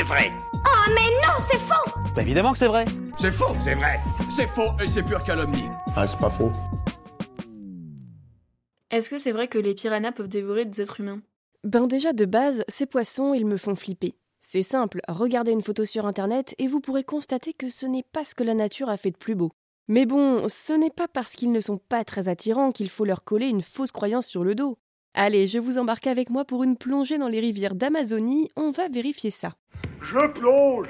[0.00, 0.32] c'est vrai.
[0.54, 2.86] Oh mais non, c'est faux Bah, évidemment que c'est vrai.
[3.18, 4.00] C'est faux, c'est vrai.
[4.34, 5.68] C'est faux et c'est pure calomnie.
[5.94, 6.52] Ah, c'est pas faux.
[8.90, 11.20] Est-ce que c'est vrai que les piranhas peuvent dévorer des êtres humains?
[11.64, 14.14] Ben déjà de base, ces poissons, ils me font flipper.
[14.40, 18.24] C'est simple, regardez une photo sur internet et vous pourrez constater que ce n'est pas
[18.24, 19.52] ce que la nature a fait de plus beau.
[19.86, 23.22] Mais bon, ce n'est pas parce qu'ils ne sont pas très attirants qu'il faut leur
[23.22, 24.78] coller une fausse croyance sur le dos.
[25.12, 28.88] Allez, je vous embarque avec moi pour une plongée dans les rivières d'Amazonie, on va
[28.88, 29.56] vérifier ça.
[30.00, 30.88] Je plonge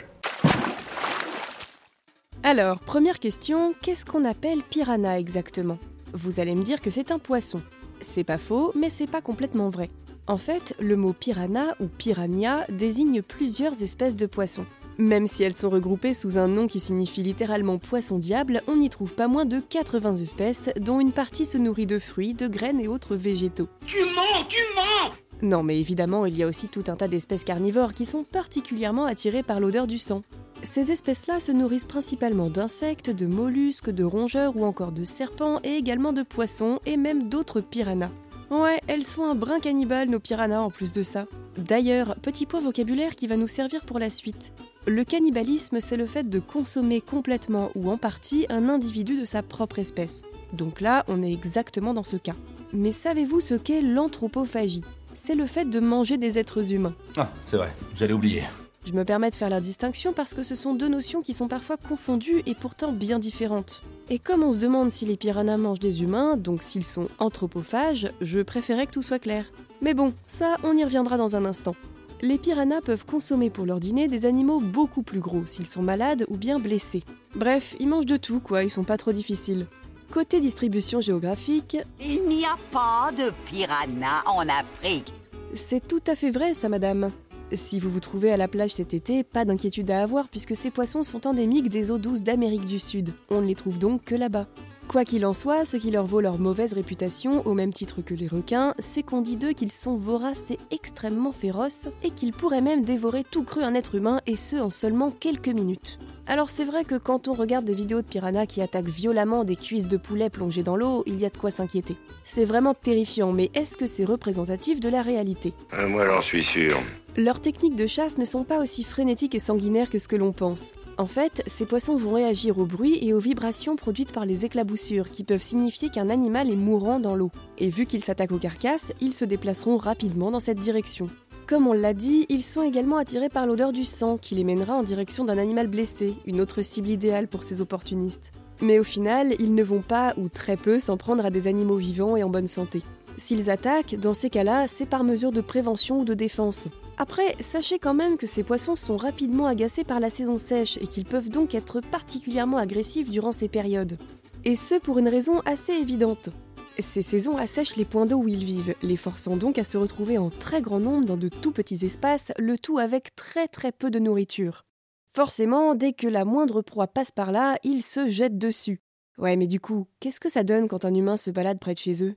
[2.42, 5.78] Alors, première question, qu'est-ce qu'on appelle piranha exactement?
[6.12, 7.60] Vous allez me dire que c'est un poisson.
[8.00, 9.90] C'est pas faux, mais c'est pas complètement vrai.
[10.26, 14.66] En fait, le mot piranha ou piranha désigne plusieurs espèces de poissons.
[14.96, 18.88] Même si elles sont regroupées sous un nom qui signifie littéralement poisson diable, on y
[18.90, 22.80] trouve pas moins de 80 espèces, dont une partie se nourrit de fruits, de graines
[22.80, 23.68] et autres végétaux.
[23.86, 27.44] Tu mens, tu mens Non, mais évidemment, il y a aussi tout un tas d'espèces
[27.44, 30.22] carnivores qui sont particulièrement attirées par l'odeur du sang.
[30.62, 35.76] Ces espèces-là se nourrissent principalement d'insectes, de mollusques, de rongeurs ou encore de serpents et
[35.76, 38.10] également de poissons et même d'autres piranhas.
[38.50, 41.26] Ouais, elles sont un brin cannibale, nos piranhas, en plus de ça.
[41.56, 44.52] D'ailleurs, petit point vocabulaire qui va nous servir pour la suite.
[44.86, 49.42] Le cannibalisme, c'est le fait de consommer complètement ou en partie un individu de sa
[49.42, 50.22] propre espèce.
[50.52, 52.34] Donc là, on est exactement dans ce cas.
[52.72, 54.84] Mais savez-vous ce qu'est l'anthropophagie?
[55.14, 56.94] C'est le fait de manger des êtres humains.
[57.16, 58.44] Ah, c'est vrai, j'allais oublier.
[58.86, 61.48] Je me permets de faire la distinction parce que ce sont deux notions qui sont
[61.48, 63.82] parfois confondues et pourtant bien différentes.
[64.08, 68.08] Et comme on se demande si les piranhas mangent des humains, donc s'ils sont anthropophages,
[68.22, 69.44] je préférais que tout soit clair.
[69.82, 71.76] Mais bon, ça, on y reviendra dans un instant.
[72.22, 76.24] Les piranhas peuvent consommer pour leur dîner des animaux beaucoup plus gros s'ils sont malades
[76.28, 77.02] ou bien blessés.
[77.34, 79.66] Bref, ils mangent de tout quoi, ils sont pas trop difficiles.
[80.12, 85.12] Côté distribution géographique, Il n'y a pas de piranha en Afrique.
[85.54, 87.10] c'est tout à fait vrai ça madame.
[87.52, 90.70] Si vous vous trouvez à la plage cet été, pas d'inquiétude à avoir puisque ces
[90.70, 93.12] poissons sont endémiques des eaux douces d'Amérique du Sud.
[93.30, 94.46] On ne les trouve donc que là-bas.
[94.90, 98.12] Quoi qu'il en soit, ce qui leur vaut leur mauvaise réputation, au même titre que
[98.12, 102.60] les requins, c'est qu'on dit d'eux qu'ils sont voraces et extrêmement féroces, et qu'ils pourraient
[102.60, 106.00] même dévorer tout cru un être humain, et ce en seulement quelques minutes.
[106.26, 109.54] Alors c'est vrai que quand on regarde des vidéos de piranhas qui attaquent violemment des
[109.54, 111.94] cuisses de poulet plongées dans l'eau, il y a de quoi s'inquiéter.
[112.24, 115.54] C'est vraiment terrifiant, mais est-ce que c'est représentatif de la réalité?
[115.72, 116.80] Euh, Moi, j'en suis sûr.
[117.16, 120.32] leurs techniques de chasse ne sont pas aussi frénétiques et sanguinaires que ce que l'on
[120.32, 120.72] pense.
[121.00, 125.10] En fait, ces poissons vont réagir au bruit et aux vibrations produites par les éclaboussures,
[125.10, 127.30] qui peuvent signifier qu'un animal est mourant dans l'eau.
[127.56, 131.06] Et vu qu'ils s'attaquent aux carcasses, ils se déplaceront rapidement dans cette direction.
[131.46, 134.74] Comme on l'a dit, ils sont également attirés par l'odeur du sang, qui les mènera
[134.74, 138.30] en direction d'un animal blessé, une autre cible idéale pour ces opportunistes.
[138.60, 141.78] Mais au final, ils ne vont pas, ou très peu, s'en prendre à des animaux
[141.78, 142.82] vivants et en bonne santé.
[143.18, 146.68] S'ils attaquent, dans ces cas-là, c'est par mesure de prévention ou de défense.
[146.96, 150.86] Après, sachez quand même que ces poissons sont rapidement agacés par la saison sèche et
[150.86, 153.98] qu'ils peuvent donc être particulièrement agressifs durant ces périodes.
[154.44, 156.30] Et ce pour une raison assez évidente.
[156.78, 160.16] Ces saisons assèchent les points d'eau où ils vivent, les forçant donc à se retrouver
[160.18, 163.90] en très grand nombre dans de tout petits espaces, le tout avec très très peu
[163.90, 164.64] de nourriture.
[165.12, 168.80] Forcément, dès que la moindre proie passe par là, ils se jettent dessus.
[169.18, 171.78] Ouais, mais du coup, qu'est-ce que ça donne quand un humain se balade près de
[171.78, 172.14] chez eux?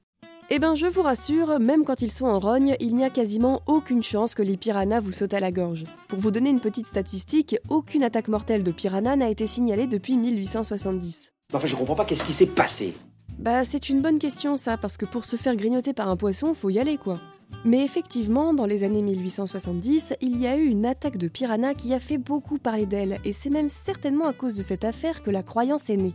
[0.55, 3.63] Eh ben, je vous rassure, même quand ils sont en rogne, il n'y a quasiment
[3.65, 5.83] aucune chance que les piranhas vous sautent à la gorge.
[6.07, 10.15] Pour vous donner une petite statistique, aucune attaque mortelle de piranha n'a été signalée depuis
[10.15, 11.33] 1870.
[11.55, 12.93] Enfin, je comprends pas qu'est-ce qui s'est passé.
[13.39, 16.53] Bah, c'est une bonne question ça, parce que pour se faire grignoter par un poisson,
[16.53, 17.19] faut y aller quoi.
[17.65, 21.95] Mais effectivement, dans les années 1870, il y a eu une attaque de piranha qui
[21.95, 25.31] a fait beaucoup parler d'elle, et c'est même certainement à cause de cette affaire que
[25.31, 26.13] la croyance est née.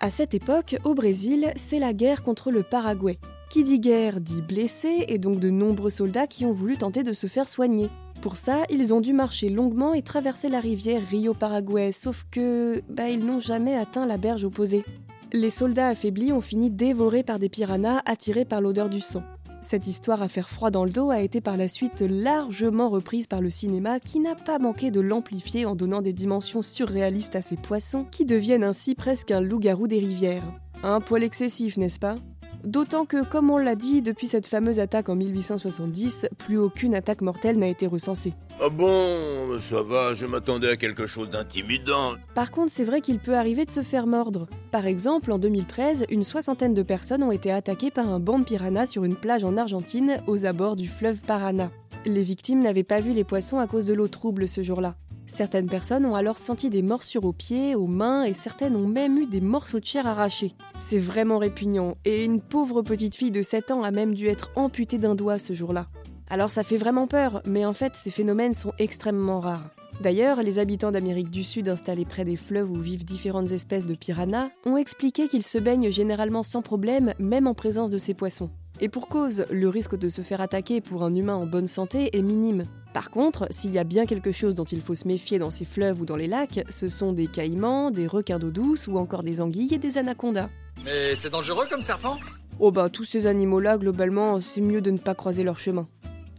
[0.00, 3.18] À cette époque, au Brésil, c'est la guerre contre le Paraguay.
[3.50, 7.14] Qui dit guerre dit blessés et donc de nombreux soldats qui ont voulu tenter de
[7.14, 7.88] se faire soigner.
[8.20, 12.82] Pour ça, ils ont dû marcher longuement et traverser la rivière Rio Paraguay, sauf que
[12.90, 14.84] bah, ils n'ont jamais atteint la berge opposée.
[15.32, 19.22] Les soldats affaiblis ont fini dévorés par des piranhas attirés par l'odeur du sang.
[19.62, 23.26] Cette histoire à faire froid dans le dos a été par la suite largement reprise
[23.26, 27.42] par le cinéma qui n'a pas manqué de l'amplifier en donnant des dimensions surréalistes à
[27.42, 30.44] ces poissons qui deviennent ainsi presque un loup-garou des rivières.
[30.82, 32.16] Un poil excessif, n'est-ce pas?
[32.64, 37.20] D'autant que, comme on l'a dit, depuis cette fameuse attaque en 1870, plus aucune attaque
[37.20, 38.34] mortelle n'a été recensée.
[38.60, 42.14] Ah bon, ça va, je m'attendais à quelque chose d'intimidant.
[42.34, 44.48] Par contre, c'est vrai qu'il peut arriver de se faire mordre.
[44.72, 48.44] Par exemple, en 2013, une soixantaine de personnes ont été attaquées par un banc de
[48.44, 51.70] piranhas sur une plage en Argentine, aux abords du fleuve Paraná.
[52.04, 54.96] Les victimes n'avaient pas vu les poissons à cause de l'eau trouble ce jour-là.
[55.28, 59.18] Certaines personnes ont alors senti des morsures aux pieds, aux mains et certaines ont même
[59.18, 60.54] eu des morceaux de chair arrachés.
[60.78, 64.50] C'est vraiment répugnant et une pauvre petite fille de 7 ans a même dû être
[64.56, 65.86] amputée d'un doigt ce jour-là.
[66.30, 69.70] Alors ça fait vraiment peur, mais en fait ces phénomènes sont extrêmement rares.
[70.00, 73.94] D'ailleurs, les habitants d'Amérique du Sud installés près des fleuves où vivent différentes espèces de
[73.94, 78.50] piranhas ont expliqué qu'ils se baignent généralement sans problème, même en présence de ces poissons.
[78.80, 82.16] Et pour cause, le risque de se faire attaquer pour un humain en bonne santé
[82.16, 82.66] est minime.
[82.92, 85.64] Par contre, s'il y a bien quelque chose dont il faut se méfier dans ces
[85.64, 89.22] fleuves ou dans les lacs, ce sont des caïmans, des requins d'eau douce ou encore
[89.22, 90.48] des anguilles et des anacondas.
[90.84, 92.16] Mais c'est dangereux comme serpent?
[92.60, 95.86] Oh bah tous ces animaux-là, globalement, c'est mieux de ne pas croiser leur chemin.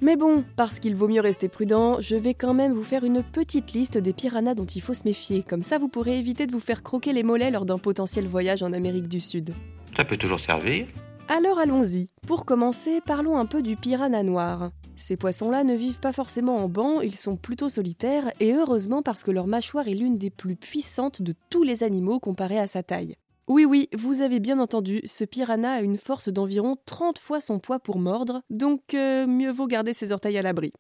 [0.02, 3.22] Mais bon, parce qu'il vaut mieux rester prudent, je vais quand même vous faire une
[3.22, 6.54] petite liste des piranhas dont il faut se méfier, comme ça vous pourrez éviter de
[6.54, 9.54] vous faire croquer les mollets lors d'un potentiel voyage en Amérique du Sud.
[9.96, 10.88] Ça peut toujours servir.
[11.28, 12.10] Alors allons-y.
[12.26, 14.72] Pour commencer, parlons un peu du piranha noir.
[15.00, 19.24] Ces poissons-là ne vivent pas forcément en banc, ils sont plutôt solitaires, et heureusement parce
[19.24, 22.84] que leur mâchoire est l'une des plus puissantes de tous les animaux comparée à sa
[22.84, 23.16] taille.
[23.48, 27.60] Oui, oui, vous avez bien entendu, ce piranha a une force d'environ 30 fois son
[27.60, 30.74] poids pour mordre, donc euh, mieux vaut garder ses orteils à l'abri.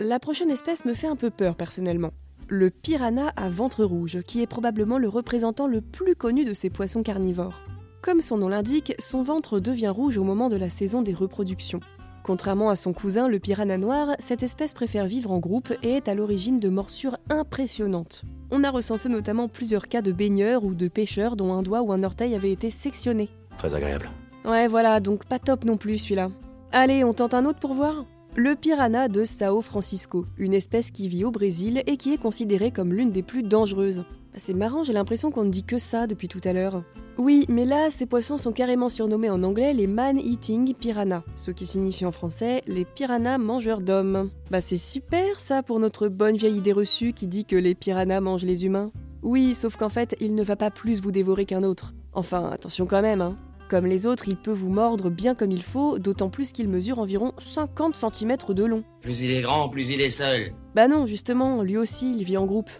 [0.00, 2.10] La prochaine espèce me fait un peu peur personnellement.
[2.48, 6.70] Le piranha à ventre rouge, qui est probablement le représentant le plus connu de ces
[6.70, 7.62] poissons carnivores.
[8.02, 11.80] Comme son nom l'indique, son ventre devient rouge au moment de la saison des reproductions.
[12.24, 16.08] Contrairement à son cousin, le piranha noir, cette espèce préfère vivre en groupe et est
[16.08, 18.22] à l'origine de morsures impressionnantes.
[18.50, 21.92] On a recensé notamment plusieurs cas de baigneurs ou de pêcheurs dont un doigt ou
[21.92, 23.28] un orteil avait été sectionné.
[23.58, 24.08] Très agréable.
[24.46, 26.30] Ouais, voilà, donc pas top non plus celui-là.
[26.72, 28.06] Allez, on tente un autre pour voir?
[28.36, 32.70] Le piranha de Sao Francisco, une espèce qui vit au Brésil et qui est considérée
[32.70, 34.04] comme l'une des plus dangereuses.
[34.38, 36.82] C'est marrant, j'ai l'impression qu'on ne dit que ça depuis tout à l'heure.
[37.16, 41.64] Oui, mais là, ces poissons sont carrément surnommés en anglais les man-eating piranha, ce qui
[41.64, 44.30] signifie en français les piranhas mangeurs d'hommes.
[44.50, 48.20] Bah c'est super ça pour notre bonne vieille idée reçue qui dit que les piranhas
[48.20, 48.90] mangent les humains.
[49.22, 51.94] Oui, sauf qu'en fait, il ne va pas plus vous dévorer qu'un autre.
[52.12, 53.38] Enfin, attention quand même, hein.
[53.70, 56.98] Comme les autres, il peut vous mordre bien comme il faut, d'autant plus qu'il mesure
[56.98, 58.84] environ 50 cm de long.
[59.00, 60.52] Plus il est grand, plus il est seul.
[60.74, 62.70] Bah non, justement, lui aussi, il vit en groupe.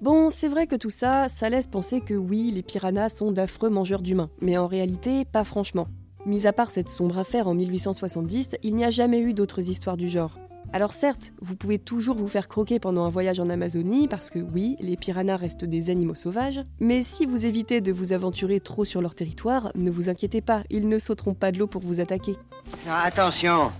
[0.00, 3.68] Bon, c'est vrai que tout ça, ça laisse penser que oui, les piranhas sont d'affreux
[3.68, 5.88] mangeurs d'humains, mais en réalité, pas franchement.
[6.24, 9.96] Mis à part cette sombre affaire en 1870, il n'y a jamais eu d'autres histoires
[9.96, 10.38] du genre.
[10.72, 14.38] Alors certes, vous pouvez toujours vous faire croquer pendant un voyage en Amazonie, parce que
[14.38, 18.84] oui, les piranhas restent des animaux sauvages, mais si vous évitez de vous aventurer trop
[18.84, 21.98] sur leur territoire, ne vous inquiétez pas, ils ne sauteront pas de l'eau pour vous
[21.98, 22.36] attaquer.
[22.88, 23.72] Ah, attention,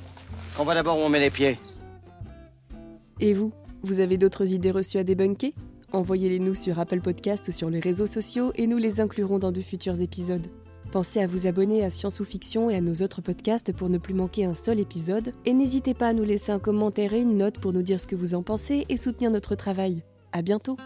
[0.58, 1.60] on va d'abord où on met les pieds.
[3.20, 5.52] Et vous, vous avez d'autres idées reçues à débunker?
[5.92, 9.52] Envoyez-les nous sur Apple Podcast ou sur les réseaux sociaux et nous les inclurons dans
[9.52, 10.46] de futurs épisodes.
[10.92, 13.98] Pensez à vous abonner à Science ou Fiction et à nos autres podcasts pour ne
[13.98, 15.34] plus manquer un seul épisode.
[15.44, 18.06] Et n'hésitez pas à nous laisser un commentaire et une note pour nous dire ce
[18.06, 20.02] que vous en pensez et soutenir notre travail.
[20.32, 20.76] À bientôt!